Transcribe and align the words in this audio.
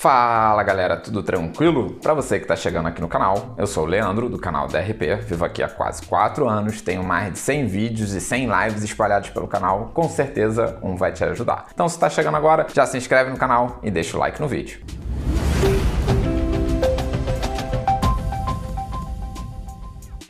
Fala 0.00 0.62
galera, 0.62 0.96
tudo 0.96 1.22
tranquilo? 1.22 1.98
Para 2.00 2.14
você 2.14 2.38
que 2.38 2.44
está 2.46 2.56
chegando 2.56 2.88
aqui 2.88 3.02
no 3.02 3.06
canal, 3.06 3.54
eu 3.58 3.66
sou 3.66 3.84
o 3.84 3.86
Leandro 3.86 4.30
do 4.30 4.38
canal 4.38 4.66
DRP, 4.66 5.16
vivo 5.16 5.44
aqui 5.44 5.62
há 5.62 5.68
quase 5.68 6.00
4 6.06 6.48
anos, 6.48 6.80
tenho 6.80 7.04
mais 7.04 7.34
de 7.34 7.38
100 7.38 7.66
vídeos 7.66 8.14
e 8.14 8.20
100 8.22 8.48
lives 8.48 8.82
espalhados 8.82 9.28
pelo 9.28 9.46
canal, 9.46 9.90
com 9.92 10.08
certeza 10.08 10.78
um 10.82 10.96
vai 10.96 11.12
te 11.12 11.22
ajudar. 11.22 11.66
Então 11.74 11.86
se 11.86 11.96
está 11.96 12.08
chegando 12.08 12.38
agora, 12.38 12.66
já 12.72 12.86
se 12.86 12.96
inscreve 12.96 13.28
no 13.28 13.36
canal 13.36 13.78
e 13.82 13.90
deixa 13.90 14.16
o 14.16 14.20
like 14.20 14.40
no 14.40 14.48
vídeo. 14.48 14.80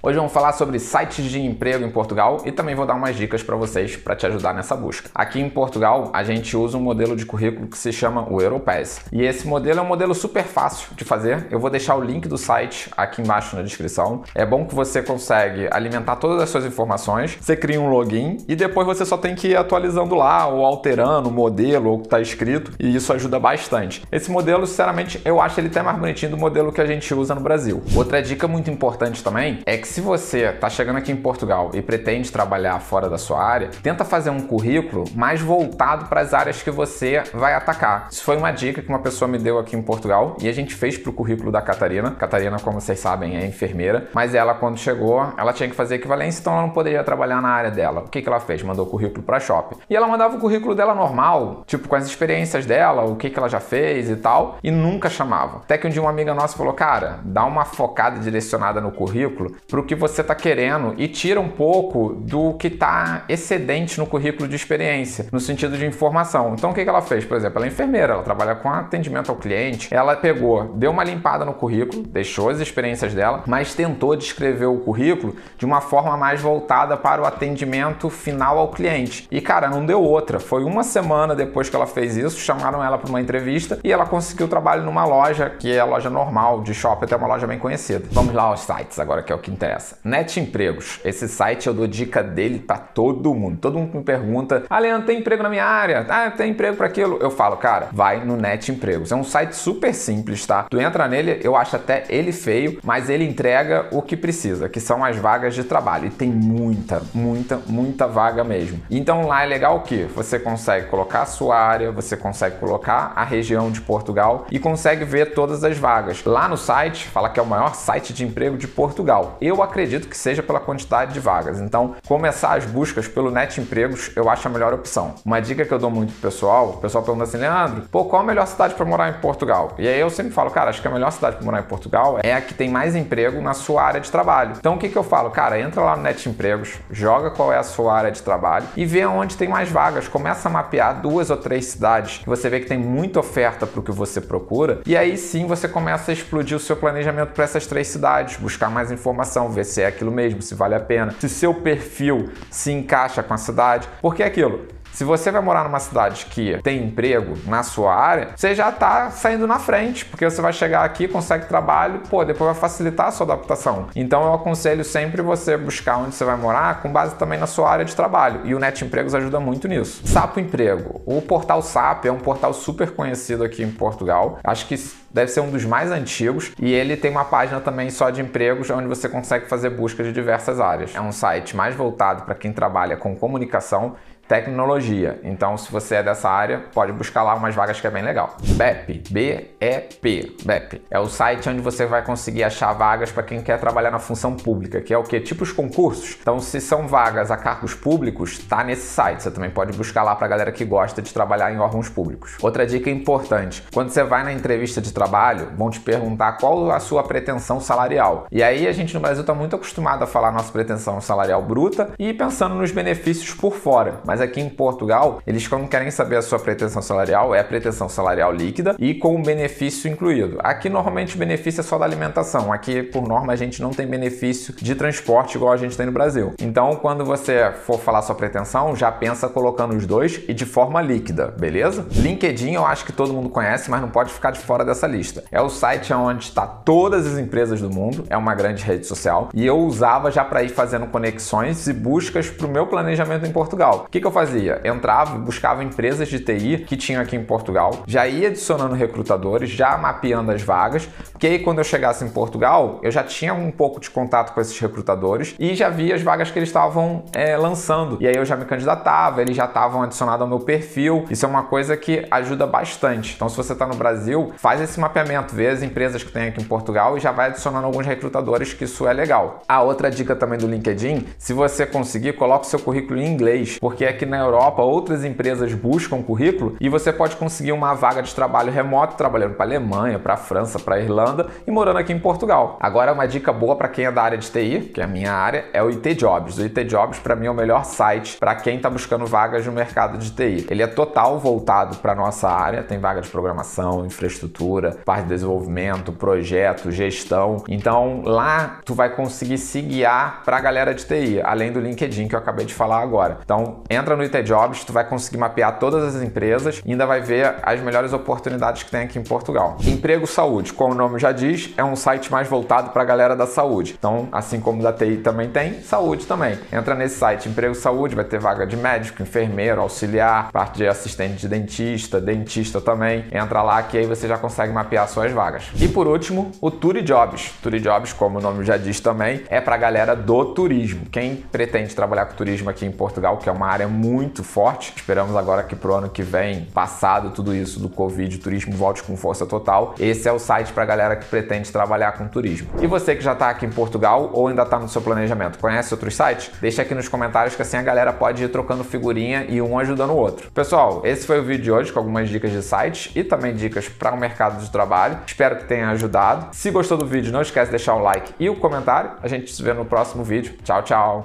Hoje 0.03 0.17
vamos 0.17 0.33
falar 0.33 0.55
sobre 0.55 0.79
sites 0.79 1.27
de 1.27 1.39
emprego 1.39 1.85
em 1.85 1.91
Portugal 1.91 2.39
e 2.47 2.51
também 2.51 2.75
vou 2.75 2.87
dar 2.87 2.95
umas 2.95 3.15
dicas 3.15 3.43
para 3.43 3.55
vocês 3.55 3.97
para 3.97 4.17
te 4.17 4.25
ajudar 4.25 4.55
nessa 4.55 4.75
busca. 4.75 5.11
Aqui 5.15 5.39
em 5.39 5.51
Portugal, 5.51 6.09
a 6.15 6.25
gente 6.25 6.57
usa 6.57 6.79
um 6.79 6.81
modelo 6.81 7.15
de 7.15 7.27
currículo 7.27 7.67
que 7.67 7.77
se 7.77 7.93
chama 7.93 8.27
o 8.27 8.41
Europass. 8.41 9.01
E 9.13 9.21
esse 9.21 9.47
modelo 9.47 9.81
é 9.81 9.83
um 9.83 9.87
modelo 9.87 10.15
super 10.15 10.43
fácil 10.43 10.95
de 10.97 11.05
fazer. 11.05 11.49
Eu 11.51 11.61
vou 11.61 11.69
deixar 11.69 11.97
o 11.97 12.01
link 12.01 12.27
do 12.27 12.39
site 12.39 12.89
aqui 12.97 13.21
embaixo 13.21 13.55
na 13.55 13.61
descrição. 13.61 14.23
É 14.35 14.47
bom 14.47 14.65
que 14.65 14.75
você 14.75 15.03
consegue 15.03 15.69
alimentar 15.71 16.17
todas 16.17 16.41
as 16.41 16.49
suas 16.49 16.65
informações, 16.65 17.37
você 17.39 17.55
cria 17.55 17.79
um 17.79 17.91
login 17.91 18.39
e 18.49 18.57
depois 18.57 18.87
você 18.87 19.05
só 19.05 19.19
tem 19.19 19.35
que 19.35 19.49
ir 19.49 19.57
atualizando 19.57 20.15
lá 20.15 20.47
ou 20.47 20.65
alterando 20.65 21.29
o 21.29 21.33
modelo 21.33 21.91
ou 21.91 21.97
o 21.97 21.99
que 21.99 22.07
está 22.07 22.23
escrito 22.23 22.73
e 22.81 22.97
isso 22.97 23.13
ajuda 23.13 23.39
bastante. 23.39 24.03
Esse 24.11 24.31
modelo, 24.31 24.67
sinceramente, 24.67 25.21
eu 25.27 25.43
acho 25.43 25.61
ele 25.61 25.69
até 25.69 25.83
mais 25.83 25.99
bonitinho 25.99 26.31
do 26.31 26.39
modelo 26.39 26.73
que 26.73 26.81
a 26.81 26.87
gente 26.87 27.13
usa 27.13 27.35
no 27.35 27.43
Brasil. 27.43 27.83
Outra 27.95 28.23
dica 28.23 28.49
muito 28.49 28.71
importante 28.71 29.23
também 29.23 29.59
é 29.67 29.77
que 29.77 29.91
se 29.91 30.00
você 30.01 30.47
está 30.47 30.69
chegando 30.69 30.97
aqui 30.97 31.13
em 31.13 31.17
Portugal 31.17 31.71
e 31.75 31.83
pretende 31.83 32.33
trabalhar 32.33 32.79
fora 32.81 33.09
da 33.09 33.19
sua 33.19 33.43
área, 33.43 33.71
tenta 33.83 34.05
fazer 34.05 34.31
um 34.31 34.41
currículo 34.41 35.05
mais 35.15 35.41
voltado 35.41 36.07
para 36.07 36.21
as 36.21 36.35
áreas 36.35 36.63
que 36.63 36.71
você 36.71 37.23
vai 37.33 37.55
atacar. 37.55 38.09
Isso 38.11 38.25
foi 38.25 38.37
uma 38.37 38.51
dica 38.51 38.83
que 38.83 38.89
uma 38.89 38.99
pessoa 38.99 39.29
me 39.29 39.39
deu 39.39 39.59
aqui 39.59 39.77
em 39.77 39.83
Portugal 39.83 40.37
e 40.41 40.49
a 40.49 40.53
gente 40.53 40.75
fez 40.75 40.97
para 40.97 41.11
o 41.11 41.13
currículo 41.13 41.53
da 41.53 41.61
Catarina. 41.61 42.13
Catarina, 42.13 42.59
como 42.59 42.81
vocês 42.81 42.99
sabem, 42.99 43.37
é 43.37 43.47
enfermeira, 43.47 44.09
mas 44.13 44.35
ela, 44.35 44.55
quando 44.55 44.79
chegou, 44.79 45.33
ela 45.37 45.53
tinha 45.53 45.69
que 45.69 45.75
fazer 45.75 45.97
equivalência, 45.97 46.41
então 46.41 46.53
ela 46.53 46.63
não 46.63 46.71
poderia 46.71 47.03
trabalhar 47.05 47.41
na 47.41 47.49
área 47.49 47.71
dela. 47.71 48.03
O 48.03 48.09
que, 48.09 48.23
que 48.23 48.29
ela 48.29 48.41
fez? 48.41 48.63
Mandou 48.63 48.87
o 48.87 48.91
currículo 48.91 49.23
para 49.23 49.41
shopping. 49.41 49.77
E 49.89 49.97
ela 49.97 50.07
mandava 50.07 50.37
o 50.37 50.41
currículo 50.41 50.75
dela 50.75 50.95
normal, 50.95 51.63
tipo 51.67 51.89
com 51.89 51.97
as 51.97 52.07
experiências 52.07 52.67
dela, 52.67 53.05
o 53.05 53.17
que, 53.17 53.31
que 53.31 53.39
ela 53.39 53.49
já 53.49 53.61
fez 53.61 54.11
e 54.11 54.17
tal, 54.17 54.59
e 54.63 54.71
nunca 54.71 55.09
chamava. 55.09 55.59
Até 55.59 55.77
que 55.77 55.87
um 55.87 55.91
dia 55.91 56.01
uma 56.01 56.11
amiga 56.11 56.35
nossa 56.35 56.57
falou: 56.57 56.73
Cara, 56.73 57.21
dá 57.25 57.45
uma 57.45 57.65
focada 57.65 58.19
direcionada 58.19 58.81
no 58.81 58.93
currículo 58.93 59.57
para 59.81 59.85
o 59.85 59.85
que 59.85 59.95
você 59.95 60.21
está 60.21 60.35
querendo 60.35 60.95
e 60.99 61.09
tira 61.09 61.41
um 61.41 61.49
pouco 61.49 62.15
do 62.15 62.55
que 62.55 62.67
está 62.67 63.25
excedente 63.29 63.99
no 63.99 64.07
currículo 64.07 64.49
de 64.49 64.55
experiência, 64.55 65.27
no 65.33 65.41
sentido 65.41 65.77
de 65.77 65.87
informação. 65.87 66.55
Então, 66.55 66.71
o 66.71 66.75
que, 66.75 66.83
que 66.83 66.89
ela 66.89 67.03
fez? 67.03 67.25
Por 67.25 67.37
exemplo, 67.37 67.59
ela 67.59 67.67
é 67.67 67.69
enfermeira, 67.69 68.15
ela 68.15 68.23
trabalha 68.23 68.55
com 68.55 68.69
atendimento 68.69 69.31
ao 69.31 69.37
cliente, 69.37 69.93
ela 69.93 70.17
pegou, 70.17 70.75
deu 70.75 70.91
uma 70.91 71.05
limpada 71.05 71.45
no 71.45 71.55
currículo, 71.55 72.03
deixou 72.03 72.51
as 72.51 72.61
experiências 72.61 73.15
dela, 73.15 73.43
mas 73.47 73.75
tentou 73.75 74.15
descrever 74.17 74.67
o 74.67 74.79
currículo 74.79 75.37
de 75.57 75.65
uma 75.65 75.81
forma 75.81 76.17
mais 76.17 76.41
voltada 76.41 76.97
para 76.97 77.23
o 77.23 77.25
atendimento 77.25 78.11
final 78.11 78.59
ao 78.59 78.69
cliente. 78.69 79.27
E, 79.31 79.41
cara, 79.41 79.69
não 79.69 79.87
deu 79.87 80.03
outra. 80.03 80.39
Foi 80.39 80.65
uma 80.65 80.83
semana 80.83 81.35
depois 81.35 81.71
que 81.71 81.77
ela 81.77 81.87
fez 81.87 82.17
isso, 82.17 82.39
chamaram 82.39 82.85
ela 82.85 82.99
para 82.99 83.09
uma 83.09 83.21
entrevista 83.21 83.79
e 83.83 83.93
ela 83.93 84.05
conseguiu 84.05 84.49
trabalho 84.49 84.83
numa 84.83 85.05
loja 85.05 85.49
que 85.49 85.73
é 85.73 85.81
a 85.81 85.85
loja 85.85 86.11
normal 86.11 86.63
de 86.63 86.75
shopping, 86.75 87.05
até 87.05 87.17
uma 87.17 87.27
loja 87.27 87.47
bem 87.47 87.59
conhecida. 87.59 88.05
Vamos 88.11 88.35
lá 88.35 88.45
aos 88.45 88.61
sites 88.61 88.99
agora, 88.99 89.23
que 89.23 89.33
é 89.33 89.35
o 89.35 89.39
que 89.39 89.51
interessa. 89.51 89.70
Net 90.05 90.41
Empregos. 90.41 91.01
Esse 91.05 91.29
site 91.29 91.67
eu 91.67 91.75
dou 91.75 91.87
dica 91.87 92.23
dele 92.23 92.59
para 92.59 92.79
todo 92.79 93.35
mundo. 93.35 93.59
Todo 93.59 93.79
mundo 93.79 93.99
me 93.99 94.05
pergunta: 94.05 94.65
Ah, 94.69 94.79
Leandro, 94.79 95.07
tem 95.07 95.19
emprego 95.19 95.43
na 95.43 95.49
minha 95.49 95.65
área? 95.65 96.07
Ah, 96.09 96.31
tem 96.31 96.51
emprego 96.51 96.77
para 96.77 96.87
aquilo? 96.87 97.19
Eu 97.21 97.31
falo, 97.31 97.57
cara, 97.57 97.89
vai 97.93 98.25
no 98.25 98.37
Net 98.37 98.71
Empregos. 98.71 99.13
É 99.13 99.17
um 99.17 99.25
site 99.25 99.55
super 99.55 99.95
simples, 99.95 100.47
tá? 100.47 100.65
Tu 100.69 100.81
entra 100.81 101.07
nele, 101.09 101.41
eu 101.43 101.57
acho 101.57 101.77
até 101.77 102.05
ele 102.09 102.33
feio, 102.33 102.79
mas 102.83 103.09
ele 103.09 103.25
entrega 103.25 103.87
o 103.91 104.03
que 104.03 104.17
precisa, 104.17 104.69
que 104.69 104.81
são 104.81 105.05
as 105.05 105.17
vagas 105.17 105.55
de 105.55 105.65
trabalho. 105.65 106.07
E 106.07 106.11
tem 106.11 106.29
muita, 106.29 107.03
muita, 107.13 107.61
muita 107.67 108.07
vaga 108.07 108.43
mesmo. 108.45 108.81
Então 108.91 109.27
lá 109.27 109.43
é 109.43 109.47
legal 109.47 109.77
o 109.77 109.81
que? 109.83 110.05
Você 110.15 110.39
consegue 110.39 110.87
colocar 110.87 111.23
a 111.23 111.27
sua 111.27 111.59
área, 111.59 111.93
você 111.93 112.17
consegue 112.17 112.57
colocar 112.57 113.13
a 113.15 113.25
região 113.25 113.71
de 113.71 113.81
Portugal 113.81 114.47
e 114.51 114.59
consegue 114.59 115.05
ver 115.05 115.35
todas 115.35 115.65
as 115.65 115.77
vagas. 115.77 116.25
Lá 116.25 116.49
no 116.49 116.57
site, 116.57 117.07
fala 117.07 117.29
que 117.29 117.39
é 117.39 117.43
o 117.43 117.47
maior 117.47 117.75
site 117.75 118.13
de 118.13 118.25
emprego 118.25 118.57
de 118.57 118.67
Portugal. 118.67 119.37
Eu 119.41 119.60
acredito 119.63 119.91
acredito 120.01 120.09
que 120.09 120.17
seja 120.17 120.43
pela 120.43 120.61
quantidade 120.61 121.13
de 121.13 121.21
vagas. 121.21 121.61
Então, 121.61 121.97
começar 122.07 122.57
as 122.57 122.65
buscas 122.65 123.09
pelo 123.09 123.31
Net 123.31 123.61
Empregos 123.61 124.11
eu 124.15 124.29
acho 124.29 124.47
a 124.47 124.51
melhor 124.51 124.73
opção. 124.73 125.15
Uma 125.25 125.41
dica 125.41 125.65
que 125.65 125.73
eu 125.73 125.79
dou 125.79 125.91
muito 125.91 126.13
pro 126.13 126.31
pessoal, 126.31 126.71
o 126.71 126.77
pessoal 126.79 127.03
pergunta 127.03 127.25
assim, 127.25 127.39
Leandro, 127.39 127.83
pô, 127.91 128.05
qual 128.05 128.23
a 128.23 128.25
melhor 128.25 128.47
cidade 128.47 128.75
para 128.75 128.85
morar 128.85 129.09
em 129.09 129.21
Portugal? 129.21 129.75
E 129.79 129.89
aí 129.89 129.99
eu 129.99 130.11
sempre 130.11 130.33
falo, 130.33 130.51
cara, 130.51 130.71
acho 130.71 130.81
que 130.81 130.89
a 130.89 130.91
melhor 130.91 131.11
cidade 131.11 131.37
para 131.37 131.45
morar 131.45 131.61
em 131.61 131.65
Portugal 131.65 132.19
é 132.23 132.35
a 132.35 132.41
que 132.41 132.55
tem 132.55 132.69
mais 132.69 132.95
emprego 132.95 133.41
na 133.41 133.55
sua 133.55 133.83
área 133.83 134.01
de 134.01 134.11
trabalho. 134.11 134.55
Então, 134.59 134.75
o 134.75 134.79
que, 134.79 134.89
que 134.89 134.97
eu 134.97 135.03
falo? 135.03 135.31
Cara, 135.31 135.59
entra 135.61 135.83
lá 135.83 135.97
no 135.97 136.03
Net 136.03 136.29
Empregos, 136.29 136.79
joga 136.91 137.31
qual 137.31 137.53
é 137.53 137.59
a 137.59 137.63
sua 137.63 137.95
área 137.95 138.11
de 138.11 138.23
trabalho 138.23 138.67
e 138.77 138.85
vê 138.85 139.05
onde 139.05 139.37
tem 139.37 139.49
mais 139.49 139.71
vagas. 139.71 140.09
Começa 140.09 140.49
a 140.49 140.53
mapear 140.53 141.01
duas 141.01 141.31
ou 141.31 141.37
três 141.37 141.67
cidades 141.67 142.19
que 142.19 142.29
você 142.29 142.49
vê 142.49 142.61
que 142.61 142.67
tem 142.67 142.79
muita 142.79 143.21
oferta 143.21 143.67
para 143.67 143.81
o 143.81 143.83
que 143.83 143.93
você 143.93 144.21
procura 144.21 144.81
e 144.87 144.97
aí 144.97 145.17
sim 145.17 145.47
você 145.47 145.69
começa 145.69 146.11
a 146.11 146.15
explodir 146.15 146.57
o 146.57 146.61
seu 146.61 146.77
planejamento 146.77 147.33
para 147.33 147.45
essas 147.45 147.67
três 147.67 147.89
cidades, 147.89 148.37
buscar 148.37 148.71
mais 148.71 148.91
informação, 148.93 149.50
ver 149.51 149.65
se 149.65 149.83
é 149.83 149.87
aquilo 149.87 150.11
mesmo, 150.11 150.43
se 150.43 150.55
vale 150.55 150.75
a 150.75 150.81
pena, 150.81 151.15
se 151.19 151.29
seu 151.29 151.55
perfil 151.55 152.31
se 152.51 152.73
encaixa 152.73 153.23
com 153.23 153.35
a 153.35 153.39
cidade, 153.39 153.89
porque 154.01 154.23
é 154.23 154.27
aquilo. 154.27 154.81
Se 154.93 155.05
você 155.05 155.31
vai 155.31 155.41
morar 155.41 155.65
numa 155.65 155.79
cidade 155.79 156.27
que 156.27 156.61
tem 156.63 156.85
emprego 156.85 157.35
na 157.47 157.63
sua 157.63 157.95
área, 157.95 158.31
você 158.35 158.55
já 158.55 158.71
está 158.71 159.11
saindo 159.11 159.47
na 159.47 159.59
frente, 159.59 160.05
porque 160.05 160.29
você 160.29 160.43
vai 160.43 160.53
chegar 160.53 160.85
aqui, 160.85 161.07
consegue 161.07 161.47
trabalho, 161.47 162.03
pô, 162.11 162.25
depois 162.25 162.53
vai 162.53 162.61
facilitar 162.61 163.07
a 163.07 163.11
sua 163.11 163.25
adaptação. 163.25 163.87
Então 163.95 164.25
eu 164.25 164.35
aconselho 164.35 164.85
sempre 164.85 165.23
você 165.23 165.57
buscar 165.57 165.99
onde 165.99 166.15
você 166.15 166.25
vai 166.25 166.37
morar 166.37 166.83
com 166.83 166.91
base 166.91 167.15
também 167.15 167.39
na 167.39 167.47
sua 167.47 167.71
área 167.71 167.85
de 167.85 167.95
trabalho. 167.95 168.41
E 168.45 168.55
o 168.55 168.59
Net 168.59 168.85
Empregos 168.85 169.15
ajuda 169.15 169.39
muito 169.39 169.69
nisso. 169.69 170.03
Sapo 170.07 170.41
Emprego. 170.41 171.01
O 171.07 171.23
portal 171.23 171.63
SAP 171.63 172.07
é 172.07 172.13
um 172.13 172.19
portal 172.19 172.53
super 172.53 172.91
conhecido 172.91 173.45
aqui 173.45 173.63
em 173.63 173.71
Portugal. 173.71 174.39
Acho 174.43 174.67
que 174.67 174.77
deve 175.11 175.31
ser 175.31 175.41
um 175.41 175.51
dos 175.51 175.65
mais 175.65 175.91
antigos 175.91 176.53
e 176.59 176.73
ele 176.73 176.97
tem 176.97 177.11
uma 177.11 177.25
página 177.25 177.61
também 177.61 177.91
só 177.91 178.11
de 178.11 178.21
empregos 178.21 178.71
onde 178.71 178.87
você 178.87 179.09
consegue 179.09 179.47
fazer 179.47 179.71
busca 179.71 180.03
de 180.03 180.13
diversas 180.13 180.61
áreas. 180.61 180.95
É 180.95 181.01
um 181.01 181.13
site 181.13 181.57
mais 181.57 181.75
voltado 181.75 182.23
para 182.23 182.35
quem 182.35 182.53
trabalha 182.53 182.97
com 182.97 183.15
comunicação 183.17 183.97
tecnologia. 184.31 185.19
Então, 185.25 185.59
se 185.59 185.73
você 185.73 185.97
é 185.97 186.03
dessa 186.05 186.31
área, 186.31 186.63
pode 186.73 186.93
buscar 186.93 187.25
lá 187.25 187.35
umas 187.35 187.53
vagas 187.53 187.81
que 187.81 187.87
é 187.89 187.91
bem 187.91 188.05
legal. 188.05 188.37
BEP, 188.41 189.03
B-E-P, 189.11 190.37
BEP, 190.45 190.83
é 190.89 191.01
o 191.01 191.09
site 191.09 191.49
onde 191.49 191.61
você 191.61 191.85
vai 191.85 192.05
conseguir 192.05 192.45
achar 192.45 192.73
vagas 192.73 193.11
para 193.11 193.25
quem 193.25 193.43
quer 193.43 193.59
trabalhar 193.59 193.91
na 193.91 193.99
função 193.99 194.37
pública, 194.37 194.81
que 194.81 194.95
é 194.95 194.97
o 194.97 195.03
que? 195.03 195.19
Tipo 195.19 195.43
os 195.43 195.51
concursos. 195.51 196.17
Então, 196.23 196.39
se 196.39 196.61
são 196.61 196.87
vagas 196.87 197.33
a 197.33 197.37
cargos 197.37 197.75
públicos, 197.75 198.39
tá 198.39 198.63
nesse 198.63 198.87
site. 198.87 199.25
Você 199.25 199.33
também 199.33 199.51
pode 199.51 199.77
buscar 199.77 200.05
lá 200.05 200.15
para 200.15 200.29
galera 200.29 200.53
que 200.53 200.65
gosta 200.65 201.03
de 201.03 201.13
trabalhar 201.13 201.53
em 201.53 201.59
órgãos 201.59 201.89
públicos. 201.89 202.37
Outra 202.41 202.65
dica 202.65 202.89
importante: 202.89 203.65
quando 203.75 203.91
você 203.91 204.05
vai 204.05 204.23
na 204.23 204.33
entrevista 204.33 204.81
de 204.81 204.93
trabalho, 205.01 205.49
vão 205.57 205.71
te 205.71 205.81
perguntar 205.81 206.33
qual 206.33 206.71
a 206.71 206.79
sua 206.79 207.03
pretensão 207.03 207.59
salarial. 207.59 208.27
E 208.31 208.43
aí 208.43 208.69
a 208.69 208.73
gente 208.73 208.93
no 208.93 209.01
Brasil 209.01 209.23
está 209.23 209.33
muito 209.33 209.57
acostumado 209.57 210.05
a 210.05 210.07
falar 210.07 210.31
nossa 210.31 210.53
pretensão 210.53 211.01
salarial 211.01 211.43
bruta 211.43 211.93
e 211.99 212.13
pensando 212.13 212.55
nos 212.55 212.71
benefícios 212.71 213.33
por 213.33 213.55
fora. 213.55 214.01
Mas 214.05 214.21
aqui 214.21 214.43
em 214.43 214.51
Portugal, 214.51 215.23
eles 215.27 215.49
quando 215.49 215.67
querem 215.69 215.91
saber 215.91 216.17
a 216.17 216.23
sua 216.23 216.39
pretensão 216.39 216.83
salarial, 216.83 217.35
é 217.35 217.41
a 217.41 217.45
pretensão 217.45 217.89
salarial 217.89 218.31
líquida 218.31 218.77
e 218.79 218.93
com 218.93 219.17
o 219.17 219.23
benefício 219.23 219.91
incluído. 219.91 220.37
Aqui 220.41 220.69
normalmente 220.69 221.17
o 221.17 221.19
benefício 221.19 221.61
é 221.61 221.65
só 221.65 221.79
da 221.79 221.87
alimentação. 221.87 222.53
Aqui, 222.53 222.83
por 222.83 223.09
norma, 223.09 223.33
a 223.33 223.37
gente 223.37 223.63
não 223.63 223.71
tem 223.71 223.87
benefício 223.87 224.55
de 224.55 224.75
transporte 224.75 225.37
igual 225.37 225.53
a 225.53 225.57
gente 225.57 225.79
tem 225.79 225.87
no 225.87 225.93
Brasil. 225.93 226.35
Então, 226.39 226.77
quando 226.77 227.07
você 227.07 227.51
for 227.65 227.79
falar 227.79 228.03
sua 228.03 228.15
pretensão, 228.15 228.77
já 228.77 228.93
pensa 228.93 229.31
colocando 229.31 229.75
os 229.75 229.87
dois 229.87 230.21
e 230.29 230.35
de 230.35 230.45
forma 230.45 230.83
líquida, 230.83 231.35
beleza? 231.39 231.87
LinkedIn 231.91 232.53
eu 232.53 232.67
acho 232.67 232.85
que 232.85 232.93
todo 232.93 233.15
mundo 233.15 233.31
conhece, 233.31 233.71
mas 233.71 233.81
não 233.81 233.89
pode 233.89 234.13
ficar 234.13 234.31
de 234.31 234.41
fora 234.41 234.63
dessa 234.63 234.90
É 235.31 235.41
o 235.41 235.49
site 235.49 235.93
onde 235.93 236.25
está 236.25 236.47
todas 236.47 237.07
as 237.07 237.19
empresas 237.19 237.61
do 237.61 237.71
mundo, 237.71 238.05
é 238.09 238.17
uma 238.17 238.35
grande 238.35 238.65
rede 238.65 238.87
social 238.87 239.31
e 239.35 239.47
eu 239.47 239.59
usava 239.59 240.11
já 240.11 240.25
para 240.25 240.43
ir 240.43 240.49
fazendo 240.49 240.87
conexões 240.87 241.67
e 241.67 241.73
buscas 241.73 242.29
para 242.29 242.47
o 242.47 242.51
meu 242.51 242.67
planejamento 242.67 243.27
em 243.27 243.33
Portugal. 243.33 243.85
O 243.87 243.91
que, 243.91 244.01
que 244.01 244.07
eu 244.07 244.11
fazia? 244.11 244.61
Entrava, 244.65 245.19
buscava 245.19 245.63
empresas 245.63 246.09
de 246.09 246.19
TI 246.19 246.65
que 246.67 246.77
tinham 246.77 247.03
aqui 247.03 247.17
em 247.17 247.25
Portugal, 247.25 247.83
já 247.87 248.07
ia 248.07 248.29
adicionando 248.29 248.75
recrutadores, 248.75 249.51
já 249.51 249.77
mapeando 249.77 250.31
as 250.33 250.43
vagas, 250.43 250.89
porque 251.13 251.27
aí 251.27 251.39
quando 251.39 251.59
eu 251.59 251.65
chegasse 251.65 252.05
em 252.05 252.09
Portugal, 252.09 252.81
eu 252.83 252.91
já 252.91 253.03
tinha 253.03 253.35
um 253.35 253.51
pouco 253.51 253.81
de 253.81 253.91
contato 253.91 254.33
com 254.33 254.41
esses 254.41 254.59
recrutadores 254.59 255.35
e 255.39 255.55
já 255.55 255.69
via 255.69 255.95
as 255.95 256.03
vagas 256.03 256.31
que 256.31 256.39
eles 256.39 256.49
estavam 256.49 257.05
é, 257.13 257.37
lançando. 257.37 257.99
E 258.01 258.07
aí 258.07 258.17
eu 258.17 258.25
já 258.25 258.37
me 258.37 258.45
candidatava, 258.45 259.21
eles 259.21 259.37
já 259.37 259.45
estavam 259.45 259.83
adicionados 259.83 260.23
ao 260.23 260.29
meu 260.29 260.41
perfil. 260.41 261.05
Isso 261.11 261.25
é 261.25 261.29
uma 261.29 261.43
coisa 261.43 261.77
que 261.77 262.07
ajuda 262.11 262.47
bastante. 262.47 263.15
Então, 263.15 263.29
se 263.29 263.37
você 263.37 263.53
está 263.53 263.67
no 263.67 263.75
Brasil, 263.75 264.33
faz 264.37 264.61
esse 264.61 264.80
mapeamento, 264.81 265.35
vê 265.35 265.49
as 265.49 265.63
empresas 265.63 266.03
que 266.03 266.11
tem 266.11 266.29
aqui 266.29 266.41
em 266.41 266.45
Portugal 266.45 266.97
e 266.97 267.01
já 267.01 267.13
vai 267.13 267.29
adicionando 267.29 267.67
alguns 267.67 267.87
recrutadores, 267.87 268.53
que 268.53 268.65
isso 268.65 268.87
é 268.89 268.93
legal. 268.93 269.43
A 269.49 269.63
outra 269.63 269.91
dica 269.91 270.17
também 270.17 270.39
do 270.39 270.47
LinkedIn, 270.47 271.07
se 271.19 271.33
você 271.33 271.67
conseguir, 271.67 272.15
coloque 272.15 272.47
seu 272.47 272.59
currículo 272.59 273.01
em 273.01 273.07
inglês, 273.07 273.59
porque 273.61 273.85
aqui 273.85 274.07
na 274.07 274.19
Europa 274.19 274.63
outras 274.63 275.05
empresas 275.05 275.53
buscam 275.55 276.03
currículo 276.03 276.57
e 276.61 276.69
você 276.69 276.93
pode 276.93 277.17
conseguir 277.17 277.53
uma 277.53 277.75
vaga 277.75 278.03
de 278.03 278.15
trabalho 278.15 278.53
remoto 278.53 278.97
trabalhando 278.97 279.35
para 279.35 279.45
Alemanha, 279.45 279.99
para 279.99 280.17
França, 280.17 280.59
para 280.59 280.81
Irlanda 280.81 281.29
e 281.47 281.51
morando 281.51 281.79
aqui 281.79 281.93
em 281.93 281.99
Portugal. 281.99 282.59
Agora 282.61 282.93
uma 282.93 283.07
dica 283.07 283.33
boa 283.33 283.57
para 283.57 283.69
quem 283.69 283.85
é 283.85 283.93
da 283.93 284.03
área 284.03 284.19
de 284.19 284.31
TI, 284.31 284.71
que 284.75 284.81
é 284.81 284.85
a 284.85 284.87
minha 284.87 285.13
área, 285.13 285.47
é 285.53 285.63
o 285.63 285.69
IT 285.69 285.95
Jobs. 285.95 286.39
O 286.39 286.43
IT 286.43 286.65
Jobs 286.65 286.99
para 286.99 287.15
mim 287.15 287.27
é 287.27 287.31
o 287.31 287.35
melhor 287.35 287.65
site 287.65 288.17
para 288.19 288.35
quem 288.35 288.57
está 288.57 288.71
buscando 288.71 289.07
vagas 289.07 289.47
no 289.47 289.53
mercado 289.53 289.99
de 289.99 290.11
TI. 290.11 290.47
Ele 290.51 290.63
é 290.63 290.67
total 290.67 291.19
voltado 291.19 291.77
para 291.77 291.95
nossa 291.95 292.29
área, 292.29 292.63
tem 292.63 292.79
vaga 292.79 293.01
de 293.01 293.09
programação, 293.09 293.85
infraestrutura, 293.85 294.70
parte 294.73 295.03
de 295.03 295.09
desenvolvimento, 295.11 295.93
projeto, 295.93 296.71
gestão. 296.71 297.45
Então 297.49 298.03
lá 298.05 298.61
tu 298.65 298.75
vai 298.75 298.91
conseguir 298.91 299.39
se 299.39 299.61
guiar 299.61 300.23
para 300.25 300.37
a 300.37 300.41
galera 300.41 300.75
de 300.75 300.85
TI, 300.85 301.21
além 301.23 301.53
do 301.53 301.61
LinkedIn 301.61 302.09
que 302.09 302.15
eu 302.15 302.19
acabei 302.19 302.47
de 302.47 302.55
falar 302.55 302.81
agora. 302.81 303.19
Então 303.25 303.63
entra 303.69 303.97
no 303.97 304.03
IT 304.03 304.23
Jobs, 304.23 304.65
tu 304.65 304.73
vai 304.73 304.85
conseguir 304.85 305.19
mapear 305.19 305.59
todas 305.59 305.95
as 305.95 306.03
empresas 306.03 306.61
e 306.65 306.73
ainda 306.73 306.87
vai 306.87 307.01
ver 307.01 307.37
as 307.43 307.61
melhores 307.61 307.93
oportunidades 307.93 308.63
que 308.63 308.71
tem 308.71 308.83
aqui 308.83 308.99
em 308.99 309.03
Portugal. 309.03 309.57
Emprego 309.65 310.07
Saúde, 310.07 310.53
como 310.53 310.73
o 310.73 310.77
nome 310.77 310.99
já 310.99 311.13
diz, 311.13 311.53
é 311.57 311.65
um 311.65 311.77
site 311.77 312.11
mais 312.11 312.29
voltado 312.29 312.71
para 312.71 312.83
a 312.83 312.85
galera 312.85 313.17
da 313.17 313.27
saúde. 313.27 313.75
Então, 313.79 314.09
assim 314.13 314.41
como 314.41 314.63
da 314.63 314.73
TI 314.73 314.99
também 314.99 315.29
tem, 315.29 315.63
saúde 315.63 316.07
também. 316.07 316.39
Entra 316.53 316.75
nesse 316.75 316.97
site 316.97 317.29
Emprego 317.29 317.55
Saúde, 317.55 317.95
vai 317.95 318.05
ter 318.05 318.19
vaga 318.19 318.47
de 318.47 318.57
médico, 318.57 319.03
enfermeiro, 319.03 319.61
auxiliar, 319.61 320.31
parte 320.33 320.59
de 320.59 320.67
assistente 320.67 321.17
de 321.17 321.29
dentista, 321.29 322.01
dentista 322.01 322.61
também. 322.61 323.05
Entra 323.13 323.43
lá 323.43 323.63
que 323.63 323.79
aí 323.79 323.87
você 323.87 324.07
já 324.09 324.19
consegue 324.19 324.53
mapear 324.61 324.87
suas 324.89 325.11
vagas. 325.13 325.45
E 325.57 325.69
por 325.69 325.87
último, 325.87 326.31
o 326.41 326.51
Tour 326.51 326.83
Jobs. 326.83 327.33
Tour 327.43 327.59
Jobs, 327.59 327.93
como 327.93 328.19
o 328.19 328.23
nome 328.23 328.45
já 328.45 328.57
diz 328.57 328.79
também, 328.81 329.23
é 329.29 329.41
para 329.41 329.55
a 329.55 329.59
galera 329.59 329.97
do 329.97 330.27
turismo. 330.27 330.87
Quem 330.91 331.17
pretende 331.17 331.75
trabalhar 331.75 332.07
com 332.07 332.15
turismo 332.15 332.51
aqui 332.51 332.67
em 332.67 332.71
Portugal, 332.71 333.17
que 333.17 333.29
é 333.29 333.33
uma 333.33 333.47
área 333.47 333.67
muito 333.67 334.23
forte, 334.23 334.73
esperamos 334.77 335.17
agora 335.17 335.43
que 335.43 335.57
pro 335.57 335.75
ano 335.75 335.89
que 335.89 336.03
vem, 336.03 336.47
passado 336.53 337.11
tudo 337.11 337.35
isso 337.35 337.59
do 337.59 337.69
Covid, 337.69 338.17
o 338.17 338.21
turismo 338.21 338.53
volte 338.55 338.83
com 338.83 338.97
força 338.97 339.25
total. 339.25 339.75
Esse 339.79 340.09
é 340.09 340.13
o 340.13 340.19
site 340.19 340.53
para 340.53 340.63
a 340.63 340.67
galera 340.67 340.97
que 340.97 341.07
pretende 341.07 341.51
trabalhar 341.51 341.93
com 341.93 342.07
turismo. 342.07 342.49
E 342.61 342.67
você 342.67 342.95
que 342.95 343.03
já 343.03 343.13
está 343.13 343.31
aqui 343.31 343.47
em 343.47 343.51
Portugal 343.51 344.11
ou 344.13 344.29
ainda 344.29 344.43
está 344.43 344.59
no 344.59 344.69
seu 344.69 344.83
planejamento, 344.83 345.39
conhece 345.39 345.73
outros 345.73 345.95
sites? 345.95 346.31
Deixa 346.41 346.63
aqui 346.63 346.75
nos 346.75 346.89
comentários 346.89 347.35
que 347.35 347.43
assim 347.43 347.57
a 347.57 347.63
galera 347.63 347.93
pode 347.93 348.23
ir 348.25 348.29
trocando 348.29 348.63
figurinha 348.63 349.25
e 349.29 349.41
um 349.41 349.59
ajudando 349.59 349.91
o 349.91 349.97
outro. 349.97 350.31
Pessoal, 350.31 350.83
esse 350.85 351.07
foi 351.07 351.19
o 351.19 351.23
vídeo 351.23 351.45
de 351.45 351.53
hoje 351.53 351.73
com 351.73 351.79
algumas 351.79 352.09
dicas 352.09 352.31
de 352.31 352.43
sites 352.43 352.93
e 352.95 353.03
também 353.03 353.35
dicas 353.35 353.69
para 353.69 353.95
o 353.95 353.99
mercado 353.99 354.43
de 354.43 354.50
trabalho. 354.51 354.99
Espero 355.07 355.37
que 355.37 355.45
tenha 355.45 355.71
ajudado. 355.71 356.29
Se 356.33 356.51
gostou 356.51 356.77
do 356.77 356.87
vídeo, 356.87 357.13
não 357.13 357.23
esquece 357.23 357.47
de 357.47 357.57
deixar 357.57 357.75
o 357.75 357.81
like 357.81 358.15
e 358.19 358.29
o 358.29 358.37
comentário. 358.37 358.93
A 359.03 359.09
gente 359.09 359.33
se 359.33 359.43
vê 359.43 359.53
no 359.53 359.65
próximo 359.65 360.05
vídeo. 360.05 360.37
Tchau, 360.43 360.63
tchau! 360.63 360.99